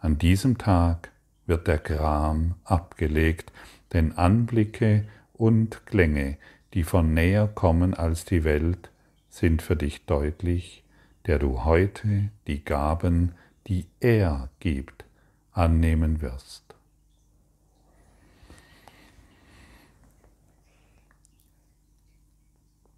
An 0.01 0.19
diesem 0.19 0.59
Tag 0.59 1.11
wird 1.47 1.67
der 1.67 1.79
Gram 1.79 2.55
abgelegt, 2.65 3.53
denn 3.93 4.13
Anblicke 4.13 5.05
und 5.33 5.87
Klänge, 5.87 6.37
die 6.75 6.85
von 6.85 7.15
näher 7.15 7.49
kommen 7.49 7.95
als 7.95 8.25
die 8.25 8.45
Welt, 8.45 8.91
sind 9.29 9.63
für 9.63 9.77
dich 9.77 10.07
deutlich, 10.07 10.85
der 11.27 11.39
du 11.39 11.65
heute 11.65 12.31
die 12.47 12.65
Gaben, 12.65 13.33
die 13.67 13.87
er 14.01 14.49
gibt, 14.61 15.05
annehmen 15.53 16.21
wirst. 16.21 16.63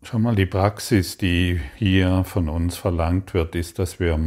Schau 0.03 0.19
mal, 0.19 0.37
die 0.37 0.45
Praxis, 0.45 1.17
die 1.17 1.61
hier 1.77 2.25
von 2.25 2.51
uns 2.51 2.77
verlangt 2.77 3.33
wird, 3.33 3.55
ist, 3.55 3.79
dass 3.79 4.01
wir, 4.01 4.19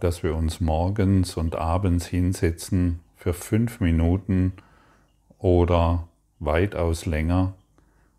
dass 0.00 0.22
wir 0.22 0.34
uns 0.34 0.60
morgens 0.60 1.36
und 1.36 1.54
abends 1.56 2.06
hinsetzen 2.06 3.00
für 3.16 3.34
fünf 3.34 3.80
Minuten 3.80 4.54
oder 5.38 6.08
weitaus 6.38 7.04
länger 7.04 7.52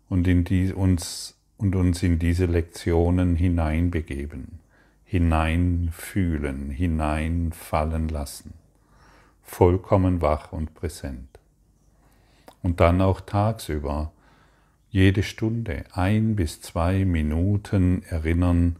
und, 0.08 0.26
in 0.26 0.44
die, 0.44 0.72
uns, 0.72 1.36
und 1.56 1.74
uns 1.76 2.02
in 2.02 2.18
diese 2.18 2.46
Lektionen 2.46 3.36
hineinbegeben, 3.36 4.60
hineinfühlen, 5.04 6.70
hineinfallen 6.70 8.08
lassen, 8.08 8.54
vollkommen 9.42 10.20
wach 10.20 10.52
und 10.52 10.74
präsent. 10.74 11.38
Und 12.62 12.80
dann 12.80 13.00
auch 13.00 13.20
tagsüber 13.20 14.12
jede 14.90 15.22
Stunde 15.22 15.84
ein 15.92 16.36
bis 16.36 16.60
zwei 16.60 17.04
Minuten 17.04 18.02
erinnern, 18.08 18.76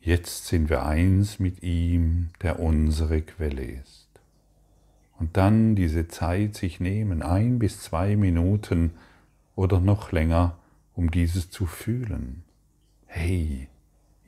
jetzt 0.00 0.46
sind 0.46 0.70
wir 0.70 0.84
eins 0.84 1.38
mit 1.38 1.62
ihm, 1.62 2.30
der 2.40 2.60
unsere 2.60 3.22
Quelle 3.22 3.64
ist. 3.64 4.08
Und 5.18 5.36
dann 5.36 5.76
diese 5.76 6.08
Zeit 6.08 6.56
sich 6.56 6.80
nehmen, 6.80 7.22
ein 7.22 7.58
bis 7.58 7.80
zwei 7.80 8.16
Minuten 8.16 8.92
oder 9.54 9.80
noch 9.80 10.12
länger, 10.12 10.58
um 10.94 11.10
dieses 11.10 11.50
zu 11.50 11.66
fühlen. 11.66 12.42
Hey, 13.06 13.68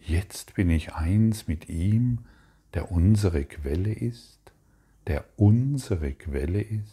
jetzt 0.01 0.55
bin 0.55 0.71
ich 0.71 0.95
eins 0.95 1.49
mit 1.49 1.69
ihm, 1.69 2.19
der 2.75 2.91
unsere 2.91 3.45
Quelle 3.45 3.93
ist, 3.93 4.39
der 5.07 5.25
unsere 5.37 6.13
Quelle 6.13 6.61
ist. 6.61 6.91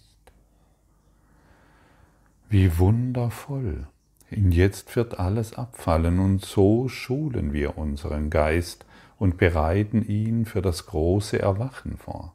Wie 2.50 2.78
wundervoll. 2.78 3.88
Und 4.30 4.54
jetzt 4.54 4.96
wird 4.96 5.20
alles 5.20 5.54
abfallen 5.54 6.20
und 6.20 6.44
so 6.44 6.88
schulen 6.88 7.52
wir 7.52 7.78
unseren 7.78 8.30
Geist 8.30 8.86
und 9.17 9.38
bereiten 9.38 10.04
ihn 10.06 10.46
für 10.46 10.62
das 10.62 10.86
große 10.86 11.39
Erwachen 11.39 11.98
vor. 11.98 12.34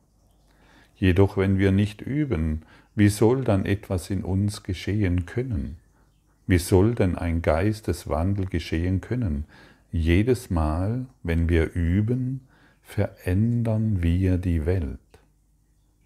Jedoch 0.96 1.36
wenn 1.36 1.58
wir 1.58 1.72
nicht 1.72 2.00
üben, 2.02 2.62
wie 2.94 3.08
soll 3.08 3.44
dann 3.44 3.66
etwas 3.66 4.10
in 4.10 4.24
uns 4.24 4.62
geschehen 4.62 5.26
können? 5.26 5.76
Wie 6.46 6.58
soll 6.58 6.94
denn 6.94 7.16
ein 7.16 7.42
Geisteswandel 7.42 8.46
geschehen 8.46 9.00
können? 9.00 9.44
Jedes 9.90 10.50
Mal, 10.50 11.06
wenn 11.22 11.48
wir 11.48 11.72
üben, 11.74 12.46
verändern 12.82 14.02
wir 14.02 14.38
die 14.38 14.64
Welt. 14.64 14.98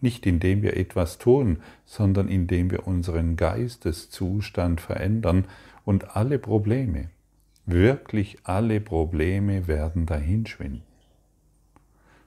Nicht 0.00 0.24
indem 0.24 0.62
wir 0.62 0.76
etwas 0.78 1.18
tun, 1.18 1.58
sondern 1.84 2.28
indem 2.28 2.70
wir 2.70 2.86
unseren 2.86 3.36
Geisteszustand 3.36 4.80
verändern 4.80 5.44
und 5.84 6.16
alle 6.16 6.38
Probleme, 6.38 7.10
wirklich 7.66 8.38
alle 8.44 8.80
Probleme 8.80 9.66
werden 9.66 10.06
dahinschwinden. 10.06 10.82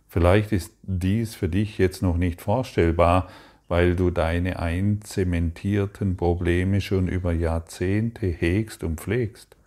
Vielleicht 0.07 0.51
ist 0.51 0.71
dies 0.83 1.33
für 1.33 1.49
dich 1.49 1.79
jetzt 1.79 2.03
noch 2.03 2.17
nicht 2.17 2.41
vorstellbar, 2.41 3.29
weil 3.73 3.95
du 3.95 4.11
deine 4.11 4.59
einzementierten 4.59 6.15
Probleme 6.15 6.79
schon 6.79 7.07
über 7.07 7.33
Jahrzehnte 7.33 8.27
hegst 8.27 8.83
und 8.83 9.01
pflegst. 9.01 9.57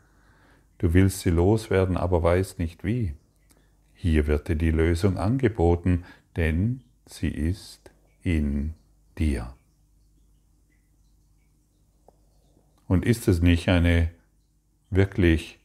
Du 0.79 0.95
willst 0.95 1.23
sie 1.23 1.31
loswerden, 1.31 1.97
aber 1.97 2.23
weißt 2.23 2.61
nicht 2.61 2.85
wie. 2.85 3.14
Hier 3.95 4.29
wird 4.29 4.47
dir 4.47 4.55
die 4.55 4.71
Lösung 4.71 5.16
angeboten, 5.16 6.05
denn 6.37 6.83
sie 7.07 7.31
ist 7.31 7.90
in 8.23 8.75
dir. 9.19 9.53
Und 12.87 13.05
ist 13.05 13.27
es 13.27 13.42
nicht 13.42 13.69
eine 13.69 14.12
wirklich 14.88 15.59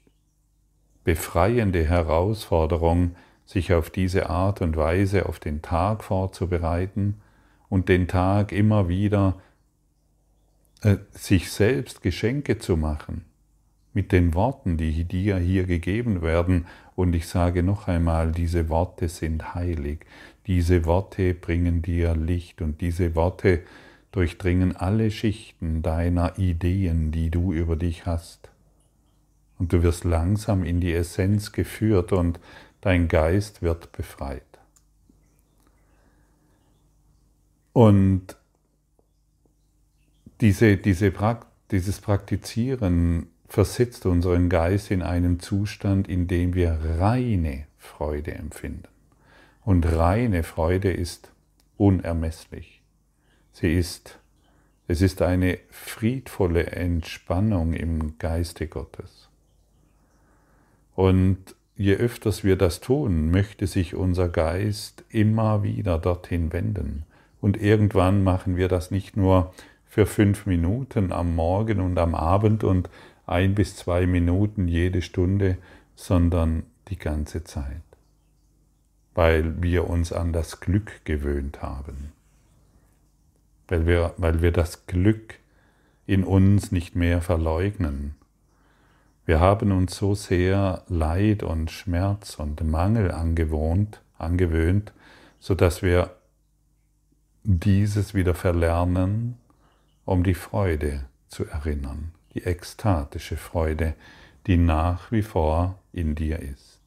befreiende 1.03 1.85
Herausforderung, 1.85 3.15
sich 3.45 3.71
auf 3.71 3.91
diese 3.91 4.31
Art 4.31 4.61
und 4.61 4.77
Weise 4.77 5.27
auf 5.27 5.39
den 5.39 5.61
Tag 5.61 6.03
vorzubereiten 6.03 7.21
und 7.71 7.87
den 7.87 8.07
Tag 8.09 8.51
immer 8.51 8.89
wieder 8.89 9.39
äh, 10.81 10.97
sich 11.11 11.49
selbst 11.49 12.03
Geschenke 12.03 12.59
zu 12.59 12.75
machen 12.75 13.23
mit 13.93 14.11
den 14.11 14.33
Worten, 14.33 14.77
die 14.77 15.05
dir 15.05 15.37
hier 15.37 15.63
gegeben 15.63 16.21
werden. 16.21 16.67
Und 16.95 17.13
ich 17.13 17.27
sage 17.27 17.63
noch 17.63 17.87
einmal, 17.87 18.33
diese 18.33 18.67
Worte 18.69 19.07
sind 19.07 19.55
heilig. 19.55 20.05
Diese 20.47 20.85
Worte 20.85 21.33
bringen 21.33 21.81
dir 21.81 22.13
Licht 22.13 22.61
und 22.61 22.81
diese 22.81 23.15
Worte 23.15 23.61
durchdringen 24.11 24.75
alle 24.75 25.09
Schichten 25.09 25.81
deiner 25.81 26.37
Ideen, 26.37 27.11
die 27.11 27.29
du 27.29 27.53
über 27.53 27.77
dich 27.77 28.05
hast. 28.05 28.49
Und 29.57 29.71
du 29.71 29.81
wirst 29.81 30.03
langsam 30.03 30.65
in 30.65 30.81
die 30.81 30.93
Essenz 30.93 31.53
geführt 31.53 32.11
und 32.11 32.39
dein 32.81 33.07
Geist 33.07 33.61
wird 33.61 33.93
befreit. 33.93 34.50
Und 37.73 38.37
diese, 40.41 40.77
diese, 40.77 41.13
dieses 41.71 42.01
Praktizieren 42.01 43.27
versetzt 43.47 44.05
unseren 44.05 44.49
Geist 44.49 44.91
in 44.91 45.01
einen 45.01 45.39
Zustand, 45.39 46.07
in 46.07 46.27
dem 46.27 46.53
wir 46.53 46.79
reine 46.99 47.65
Freude 47.77 48.33
empfinden. 48.33 48.87
Und 49.63 49.85
reine 49.85 50.43
Freude 50.43 50.91
ist 50.91 51.31
unermesslich. 51.77 52.81
Sie 53.53 53.73
ist, 53.73 54.19
es 54.87 55.01
ist 55.01 55.21
eine 55.21 55.59
friedvolle 55.69 56.67
Entspannung 56.67 57.73
im 57.73 58.17
Geiste 58.17 58.67
Gottes. 58.67 59.29
Und 60.95 61.55
je 61.75 61.95
öfters 61.95 62.43
wir 62.43 62.55
das 62.55 62.79
tun, 62.79 63.31
möchte 63.31 63.67
sich 63.67 63.95
unser 63.95 64.29
Geist 64.29 65.03
immer 65.09 65.63
wieder 65.63 65.99
dorthin 65.99 66.53
wenden. 66.53 67.05
Und 67.41 67.59
irgendwann 67.59 68.23
machen 68.23 68.55
wir 68.55 68.67
das 68.67 68.91
nicht 68.91 69.17
nur 69.17 69.53
für 69.85 70.05
fünf 70.05 70.45
Minuten 70.45 71.11
am 71.11 71.35
Morgen 71.35 71.81
und 71.81 71.97
am 71.97 72.15
Abend 72.15 72.63
und 72.63 72.89
ein 73.25 73.55
bis 73.55 73.75
zwei 73.75 74.05
Minuten 74.05 74.67
jede 74.67 75.01
Stunde, 75.01 75.57
sondern 75.95 76.63
die 76.87 76.97
ganze 76.97 77.43
Zeit, 77.43 77.81
weil 79.15 79.61
wir 79.61 79.89
uns 79.89 80.13
an 80.13 80.33
das 80.33 80.59
Glück 80.59 81.03
gewöhnt 81.03 81.61
haben, 81.61 82.11
weil 83.67 83.87
wir, 83.87 84.13
weil 84.17 84.41
wir 84.41 84.51
das 84.51 84.85
Glück 84.85 85.35
in 86.05 86.23
uns 86.23 86.71
nicht 86.71 86.95
mehr 86.95 87.21
verleugnen. 87.21 88.15
Wir 89.25 89.39
haben 89.39 89.71
uns 89.71 89.95
so 89.95 90.15
sehr 90.15 90.83
Leid 90.87 91.43
und 91.43 91.71
Schmerz 91.71 92.35
und 92.35 92.63
Mangel 92.63 93.11
angewohnt, 93.11 94.01
angewöhnt, 94.17 94.93
sodass 95.39 95.81
wir 95.81 96.11
dieses 97.43 98.13
wieder 98.13 98.35
verlernen, 98.35 99.37
um 100.05 100.23
die 100.23 100.33
Freude 100.33 101.05
zu 101.27 101.45
erinnern, 101.45 102.11
die 102.33 102.43
ekstatische 102.43 103.37
Freude, 103.37 103.95
die 104.47 104.57
nach 104.57 105.11
wie 105.11 105.21
vor 105.21 105.79
in 105.93 106.15
dir 106.15 106.39
ist. 106.39 106.79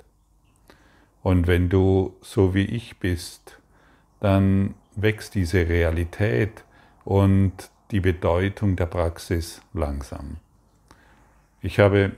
Und 1.22 1.46
wenn 1.46 1.68
du 1.68 2.16
so 2.20 2.54
wie 2.54 2.64
ich 2.64 2.98
bist, 2.98 3.58
dann 4.20 4.74
wächst 4.94 5.34
diese 5.34 5.68
Realität 5.68 6.64
und 7.04 7.70
die 7.90 8.00
Bedeutung 8.00 8.76
der 8.76 8.86
Praxis 8.86 9.60
langsam. 9.72 10.36
Ich 11.60 11.78
habe, 11.78 12.12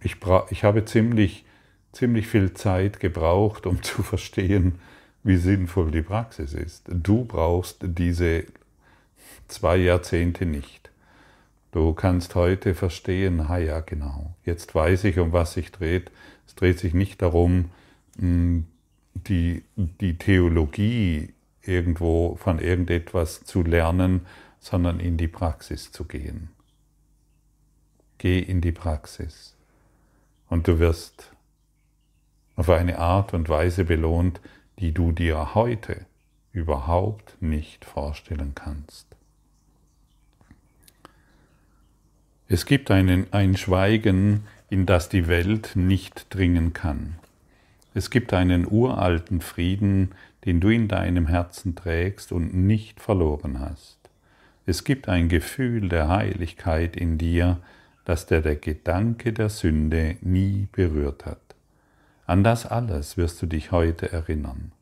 ich, 0.00 0.16
ich 0.50 0.64
habe 0.64 0.84
ziemlich, 0.84 1.44
ziemlich 1.92 2.26
viel 2.26 2.54
Zeit 2.54 3.00
gebraucht, 3.00 3.66
um 3.66 3.82
zu 3.82 4.02
verstehen, 4.02 4.78
wie 5.26 5.36
sinnvoll 5.36 5.90
die 5.90 6.02
Praxis 6.02 6.54
ist. 6.54 6.84
Du 6.86 7.24
brauchst 7.24 7.78
diese 7.82 8.44
zwei 9.48 9.76
Jahrzehnte 9.76 10.46
nicht. 10.46 10.90
Du 11.72 11.92
kannst 11.94 12.36
heute 12.36 12.74
verstehen, 12.74 13.48
ha 13.48 13.58
ja, 13.58 13.80
genau, 13.80 14.36
jetzt 14.44 14.72
weiß 14.74 15.02
ich, 15.04 15.18
um 15.18 15.32
was 15.32 15.54
sich 15.54 15.72
dreht. 15.72 16.12
Es 16.46 16.54
dreht 16.54 16.78
sich 16.78 16.94
nicht 16.94 17.20
darum, 17.22 17.70
hm, 18.18 18.66
die, 19.14 19.64
die 19.74 20.16
Theologie 20.16 21.34
irgendwo 21.62 22.36
von 22.36 22.60
irgendetwas 22.60 23.42
zu 23.42 23.62
lernen, 23.62 24.26
sondern 24.60 25.00
in 25.00 25.16
die 25.16 25.28
Praxis 25.28 25.90
zu 25.90 26.04
gehen. 26.04 26.50
Geh 28.18 28.38
in 28.38 28.60
die 28.60 28.72
Praxis 28.72 29.56
und 30.48 30.68
du 30.68 30.78
wirst 30.78 31.32
auf 32.54 32.70
eine 32.70 33.00
Art 33.00 33.34
und 33.34 33.48
Weise 33.48 33.84
belohnt, 33.84 34.40
die 34.78 34.92
du 34.92 35.12
dir 35.12 35.54
heute 35.54 36.06
überhaupt 36.52 37.36
nicht 37.40 37.84
vorstellen 37.84 38.52
kannst. 38.54 39.06
Es 42.48 42.64
gibt 42.64 42.90
einen, 42.90 43.32
ein 43.32 43.56
Schweigen, 43.56 44.44
in 44.70 44.86
das 44.86 45.08
die 45.08 45.26
Welt 45.28 45.72
nicht 45.74 46.32
dringen 46.34 46.72
kann. 46.72 47.16
Es 47.94 48.10
gibt 48.10 48.32
einen 48.32 48.70
uralten 48.70 49.40
Frieden, 49.40 50.10
den 50.44 50.60
du 50.60 50.68
in 50.68 50.86
deinem 50.86 51.26
Herzen 51.26 51.74
trägst 51.74 52.30
und 52.30 52.54
nicht 52.54 53.00
verloren 53.00 53.58
hast. 53.58 53.98
Es 54.64 54.84
gibt 54.84 55.08
ein 55.08 55.28
Gefühl 55.28 55.88
der 55.88 56.08
Heiligkeit 56.08 56.96
in 56.96 57.18
dir, 57.18 57.58
das 58.04 58.26
der, 58.26 58.42
der 58.42 58.56
Gedanke 58.56 59.32
der 59.32 59.48
Sünde 59.48 60.16
nie 60.20 60.68
berührt 60.72 61.26
hat. 61.26 61.45
An 62.26 62.42
das 62.42 62.66
alles 62.66 63.16
wirst 63.16 63.40
du 63.40 63.46
dich 63.46 63.70
heute 63.70 64.12
erinnern. 64.12 64.72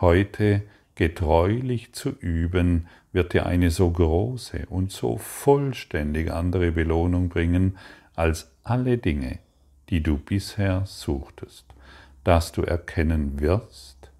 Heute 0.00 0.62
getreulich 0.94 1.92
zu 1.92 2.10
üben, 2.10 2.86
wird 3.12 3.32
dir 3.32 3.46
eine 3.46 3.70
so 3.70 3.90
große 3.90 4.66
und 4.68 4.92
so 4.92 5.16
vollständig 5.16 6.30
andere 6.30 6.72
Belohnung 6.72 7.28
bringen 7.28 7.78
als 8.14 8.50
alle 8.62 8.98
Dinge, 8.98 9.38
die 9.88 10.02
du 10.02 10.18
bisher 10.18 10.84
suchtest, 10.86 11.64
dass 12.24 12.52
du 12.52 12.62
erkennen 12.62 13.40
wirst, 13.40 14.10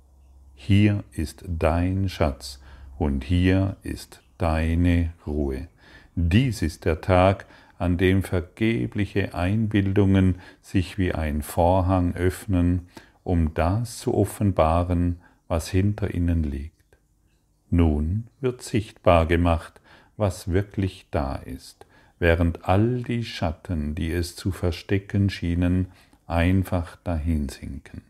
hier 0.55 1.05
ist 1.13 1.45
dein 1.47 2.09
Schatz 2.09 2.61
und 2.99 3.25
hier 3.25 3.77
ist 3.83 4.23
deine 4.39 5.13
Ruhe. 5.27 5.69
Dies 6.15 6.63
ist 6.63 6.85
der 6.85 7.01
Tag, 7.01 7.45
an 7.79 7.99
dem 7.99 8.23
vergebliche 8.23 9.35
Einbildungen 9.35 10.37
sich 10.61 10.99
wie 10.99 11.13
ein 11.13 11.43
Vorhang 11.43 12.15
öffnen, 12.15 12.89
um 13.23 13.55
das 13.55 13.99
zu 13.99 14.15
offenbaren, 14.15 15.21
was 15.49 15.69
hinter 15.69 16.15
ihnen 16.15 16.43
liegt. 16.43 16.73
Nun 17.71 18.29
wird 18.41 18.63
sichtbar 18.63 19.27
gemacht, 19.27 19.81
was 20.17 20.49
wirklich 20.49 21.07
da 21.11 21.37
ist, 21.37 21.87
während 22.19 22.69
all 22.69 23.03
die 23.03 23.25
Schatten, 23.25 23.95
die 23.95 24.13
es 24.13 24.37
zu 24.37 24.53
verstecken 24.53 25.29
schienen, 25.31 25.89
einfach 26.27 26.97
dahinsinken. 27.03 28.03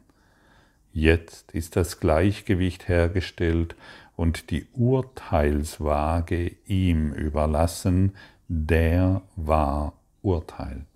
Jetzt 0.93 1.53
ist 1.53 1.77
das 1.77 1.99
Gleichgewicht 1.99 2.89
hergestellt 2.89 3.75
und 4.17 4.51
die 4.51 4.67
Urteilswaage 4.75 6.53
ihm 6.67 7.13
überlassen, 7.13 8.13
der 8.49 9.23
wahr 9.37 9.93
urteilt. 10.23 10.87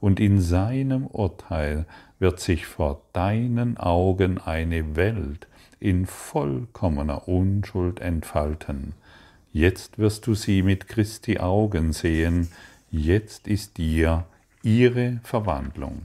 Und 0.00 0.20
in 0.20 0.40
seinem 0.40 1.06
Urteil 1.06 1.86
wird 2.18 2.40
sich 2.40 2.66
vor 2.66 3.02
deinen 3.12 3.76
Augen 3.76 4.38
eine 4.38 4.96
Welt, 4.96 5.46
in 5.80 6.06
vollkommener 6.06 7.28
Unschuld 7.28 8.00
entfalten. 8.00 8.94
Jetzt 9.52 9.98
wirst 9.98 10.26
du 10.26 10.34
sie 10.34 10.62
mit 10.62 10.88
Christi 10.88 11.38
Augen 11.38 11.92
sehen, 11.92 12.48
jetzt 12.90 13.48
ist 13.48 13.78
dir 13.78 14.24
ihre 14.62 15.20
Verwandlung 15.22 16.02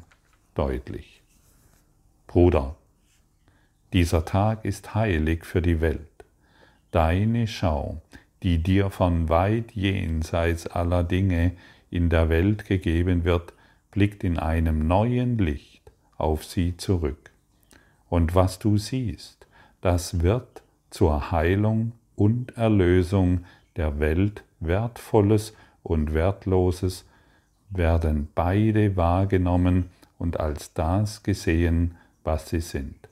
deutlich. 0.56 1.22
Bruder, 2.28 2.76
dieser 3.94 4.24
Tag 4.24 4.64
ist 4.64 4.96
heilig 4.96 5.46
für 5.46 5.62
die 5.62 5.82
Welt. 5.82 6.08
Deine 6.92 7.48
Schau, 7.48 8.02
die 8.44 8.58
dir 8.64 8.90
von 8.90 9.30
weit 9.30 9.72
jenseits 9.74 10.68
aller 10.68 11.04
Dinge 11.04 11.54
in 11.90 12.10
der 12.10 12.30
Welt 12.30 12.66
gegeben 12.66 13.24
wird, 13.24 13.54
blickt 13.92 14.24
in 14.24 14.40
einem 14.40 14.88
neuen 14.88 15.38
Licht 15.38 15.92
auf 16.18 16.46
sie 16.46 16.78
zurück. 16.78 17.32
Und 18.10 18.34
was 18.36 18.60
du 18.60 18.78
siehst, 18.78 19.48
das 19.82 20.22
wird 20.22 20.64
zur 20.90 21.32
Heilung 21.32 21.94
und 22.16 22.58
Erlösung 22.58 23.46
der 23.76 24.00
Welt 24.00 24.44
Wertvolles 24.60 25.54
und 25.84 26.14
Wertloses, 26.14 27.06
werden 27.70 28.28
beide 28.36 28.96
wahrgenommen 28.96 29.90
und 30.18 30.40
als 30.40 30.74
das 30.74 31.24
gesehen, 31.24 31.96
was 32.24 32.50
sie 32.50 32.60
sind. 32.60 33.10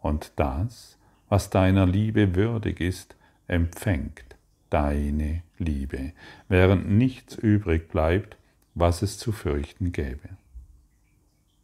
Und 0.00 0.32
das, 0.36 0.98
was 1.28 1.50
deiner 1.50 1.86
Liebe 1.86 2.34
würdig 2.34 2.80
ist, 2.80 3.16
empfängt 3.46 4.27
deine 4.70 5.42
Liebe, 5.58 6.12
während 6.48 6.90
nichts 6.90 7.34
übrig 7.34 7.88
bleibt, 7.88 8.36
was 8.74 9.02
es 9.02 9.18
zu 9.18 9.32
fürchten 9.32 9.92
gäbe. 9.92 10.28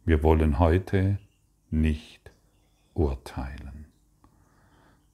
Wir 0.05 0.21
wollen 0.21 0.59
heute 0.59 1.17
nicht 1.71 2.31
urteilen. 2.93 3.85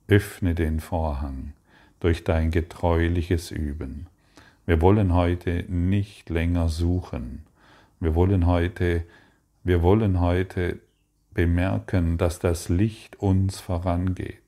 Öffne 0.07 0.55
den 0.55 0.79
Vorhang 0.79 1.53
durch 1.99 2.23
dein 2.23 2.51
getreuliches 2.51 3.51
Üben. 3.51 4.07
Wir 4.65 4.81
wollen 4.81 5.13
heute 5.13 5.65
nicht 5.69 6.29
länger 6.29 6.69
suchen. 6.69 7.45
Wir 7.99 8.15
wollen 8.15 8.45
heute, 8.45 9.03
wir 9.63 9.81
wollen 9.81 10.19
heute 10.19 10.79
bemerken, 11.33 12.17
dass 12.17 12.39
das 12.39 12.67
Licht 12.69 13.17
uns 13.17 13.59
vorangeht 13.59 14.39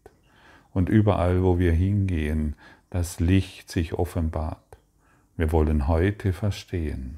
und 0.74 0.90
überall, 0.90 1.44
wo 1.44 1.60
wir 1.60 1.72
hingehen, 1.72 2.56
das 2.94 3.20
Licht 3.20 3.72
sich 3.72 3.94
offenbart. 3.94 4.60
Wir 5.36 5.52
wollen 5.52 5.88
heute 5.88 6.32
verstehen, 6.32 7.18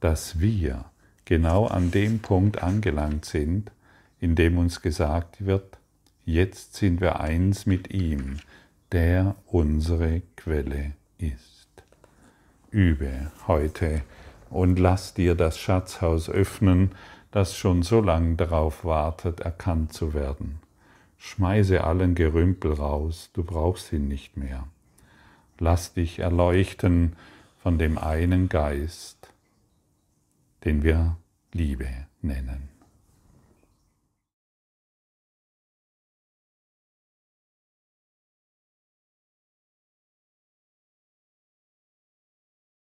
dass 0.00 0.40
wir 0.40 0.84
genau 1.24 1.64
an 1.66 1.90
dem 1.90 2.18
Punkt 2.18 2.62
angelangt 2.62 3.24
sind, 3.24 3.72
in 4.20 4.34
dem 4.34 4.58
uns 4.58 4.82
gesagt 4.82 5.46
wird, 5.46 5.78
Jetzt 6.26 6.74
sind 6.74 7.00
wir 7.00 7.20
eins 7.20 7.64
mit 7.64 7.94
ihm, 7.94 8.40
der 8.92 9.36
unsere 9.46 10.20
Quelle 10.36 10.92
ist. 11.16 11.70
Übe 12.70 13.30
heute 13.46 14.02
und 14.50 14.78
lass 14.78 15.14
dir 15.14 15.34
das 15.34 15.58
Schatzhaus 15.58 16.28
öffnen, 16.28 16.90
das 17.30 17.56
schon 17.56 17.82
so 17.82 18.02
lange 18.02 18.36
darauf 18.36 18.84
wartet, 18.84 19.40
erkannt 19.40 19.94
zu 19.94 20.12
werden. 20.12 20.58
Schmeiße 21.16 21.82
allen 21.82 22.14
Gerümpel 22.14 22.74
raus, 22.74 23.30
du 23.32 23.44
brauchst 23.44 23.94
ihn 23.94 24.08
nicht 24.08 24.36
mehr. 24.36 24.66
Lass 25.58 25.94
dich 25.94 26.18
erleuchten 26.18 27.16
von 27.62 27.78
dem 27.78 27.98
einen 27.98 28.48
Geist, 28.48 29.32
den 30.64 30.82
wir 30.82 31.16
Liebe 31.52 31.88
nennen. 32.20 32.75